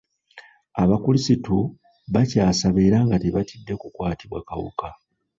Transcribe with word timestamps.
Abakulisitu 0.83 1.55
bakyasaba 2.13 2.79
era 2.87 2.97
nga 3.05 3.17
tebatidde 3.23 3.73
kukwatibwa 3.81 4.39
kawuka. 4.47 4.87